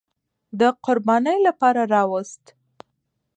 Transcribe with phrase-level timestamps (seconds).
[0.59, 2.43] د قربانۍ لپاره راوست.